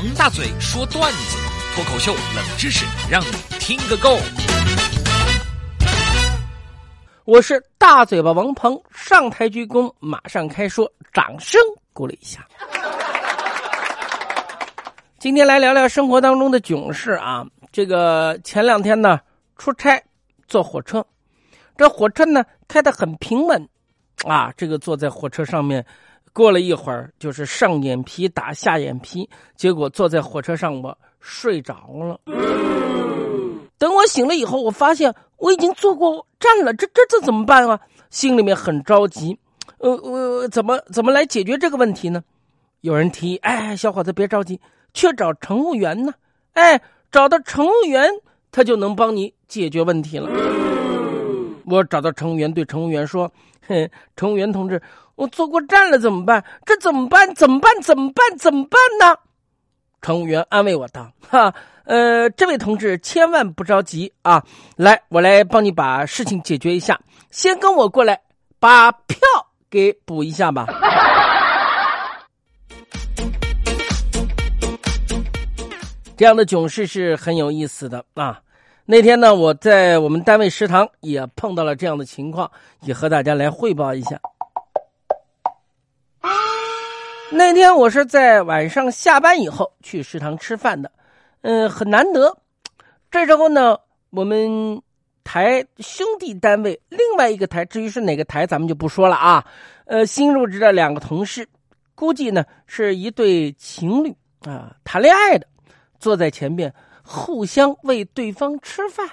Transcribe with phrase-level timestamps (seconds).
[0.00, 1.36] 王大嘴说段子，
[1.74, 4.16] 脱口秀冷知识，让你听个够。
[7.26, 11.60] 我是大嘴巴王鹏，上台鞠躬，马上开说，掌声
[11.92, 12.48] 鼓励一下。
[15.18, 17.44] 今天来聊聊生活当中的囧事啊。
[17.70, 19.20] 这个前两天呢，
[19.58, 20.02] 出差
[20.48, 21.04] 坐火车，
[21.76, 23.68] 这火车呢开得很平稳，
[24.24, 25.84] 啊，这个坐在火车上面，
[26.32, 32.20] 过了一会儿就是上眼皮打下眼皮，结果坐在火车上我睡着了。
[33.78, 37.80] 等我醒了以后，我发现我已经坐过站了，这这这怎么办啊？
[38.10, 39.38] 心里面很着急，
[39.78, 42.22] 呃呃，怎么怎么来解决这个问题呢？
[42.80, 44.60] 有人提议，哎，小伙子别着急，
[44.94, 46.12] 去找乘务员呢。
[46.52, 46.80] 哎。
[47.12, 48.08] 找到乘务员，
[48.52, 50.30] 他就能帮你解决问题了。
[51.66, 53.28] 我找到乘务员，对乘务员说
[54.16, 54.80] ：“乘务员同志，
[55.14, 56.44] 我坐过站了，怎么办？
[56.64, 57.34] 这怎么办？
[57.34, 57.70] 怎么办？
[57.82, 58.38] 怎么办？
[58.38, 59.16] 怎么办呢？”
[60.02, 64.42] 乘务员安慰我道：“哈，呃，这位同志千万不着急啊，
[64.76, 66.98] 来，我来帮你把事情解决一下。
[67.30, 68.20] 先跟我过来，
[68.58, 69.18] 把票
[69.68, 70.66] 给补一下吧。”
[76.16, 78.40] 这样的囧事是很有意思的啊！
[78.90, 84.20] 那天呢，我在我们单位食堂也碰到了这样的情况，也和大家来汇报一下。
[87.30, 90.90] 那天我是在晚上下班以后去食堂吃饭的，
[91.42, 92.36] 嗯，很难得。
[93.12, 93.78] 这时候呢，
[94.10, 94.82] 我们
[95.22, 99.46] 台兄弟单位另外一个台，至于是哪个台，咱们就不说了啊。
[99.84, 101.48] 呃，新入职的两个同事，
[101.94, 105.46] 估计呢是一对情侣啊，谈恋爱的。
[106.00, 106.74] 坐在前面，
[107.12, 109.04] 互相喂对方吃饭。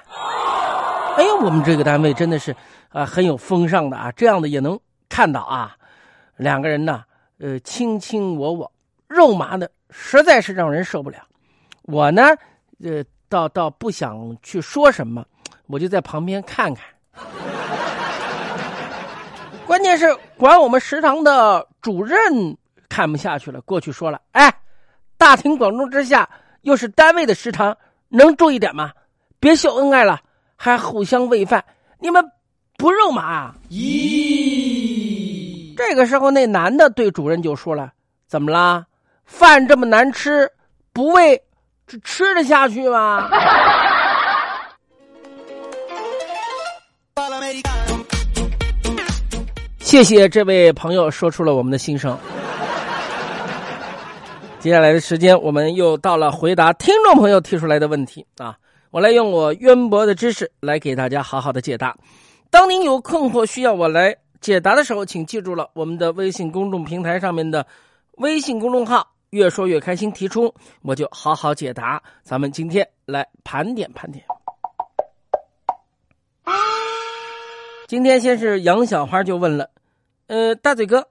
[1.18, 2.56] 哎呦，我们这个单位真的是
[2.90, 5.76] 啊，很有风尚的啊，这样的也能看到啊。
[6.36, 7.04] 两个人呢，
[7.40, 8.72] 呃，卿卿我我，
[9.08, 11.18] 肉麻的，实在是让人受不了。
[11.82, 12.22] 我呢，
[12.84, 15.26] 呃，倒倒不想去说什么，
[15.66, 16.86] 我就在旁边看看。
[19.66, 22.56] 关键是管我们食堂的主任
[22.88, 24.54] 看不下去了，过去说了：“哎，
[25.18, 26.30] 大庭广众之下。”
[26.64, 27.78] 又是单位的食堂，
[28.10, 28.92] 能注意点吗？
[29.40, 30.20] 别秀恩爱了，
[30.56, 31.64] 还互相喂饭，
[32.00, 32.26] 你们
[32.76, 33.54] 不肉麻？
[33.70, 35.76] 咦！
[35.78, 37.92] 这个时候，那男的对主任就说了
[38.28, 38.86] ：“怎么啦？
[39.26, 40.52] 饭这么难吃，
[40.92, 41.40] 不喂，
[41.86, 43.30] 这吃得下去吗？”
[49.80, 52.18] 谢谢这位朋友说出了我们的心声。
[54.68, 58.58] 接下来的时间，我们又到了回答听众朋友提出来的问题啊！
[58.92, 61.96] 我来用我渊博的知识来给大家好好的解答。
[62.50, 67.66] 当您有困惑需要我来解答的时候，请记住了我们的微信公众平台上面的
[68.18, 72.04] 微信公众号“越说越开心”，提出我就好好解答。
[72.22, 74.26] 咱们今天来盘点盘点。
[77.88, 79.70] 今天先是杨小花就问了
[80.28, 81.08] ：“呃，大嘴哥，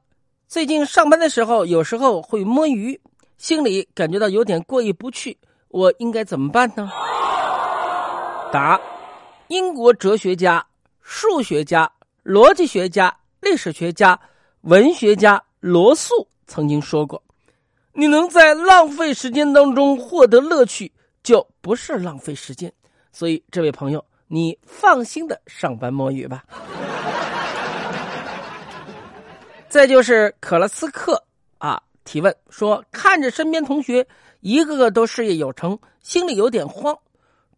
[0.46, 3.00] 最近上班的时候有时候会摸鱼。”
[3.38, 5.36] 心里感觉到有点过意不去，
[5.68, 6.90] 我应该怎么办呢？
[8.52, 8.80] 答：
[9.48, 10.64] 英国哲学家、
[11.02, 11.90] 数学家、
[12.24, 14.18] 逻辑学家、历史学家、
[14.62, 17.22] 文学家罗素曾经说过
[17.92, 20.90] ：“你能在浪费时间当中获得乐趣，
[21.22, 22.72] 就不是浪费时间。”
[23.12, 26.44] 所以，这位朋友，你放心的上班摸鱼吧。
[29.68, 31.22] 再就是可拉斯克。
[32.06, 34.06] 提问说：“看着身边同学
[34.40, 36.96] 一个个都事业有成，心里有点慌，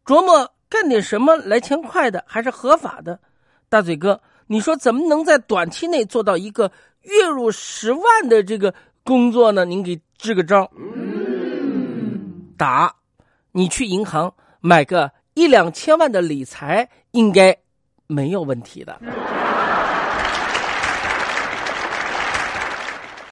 [0.04, 3.20] 琢磨干点什么来钱快的，还是合法的。
[3.68, 6.72] 大嘴哥，你说怎么能在短期内做到一个
[7.02, 9.64] 月入十万的这个工作呢？
[9.66, 10.68] 您给支个招。”
[12.56, 12.92] 答：
[13.52, 17.56] 你去银行买个一两千万的理财，应该
[18.06, 18.98] 没有问题的。